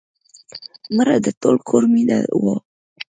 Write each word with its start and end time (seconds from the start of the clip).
مړه 0.95 1.15
د 1.25 1.27
ټول 1.41 1.57
کور 1.67 1.83
مینه 1.93 2.19
وه 2.43 2.55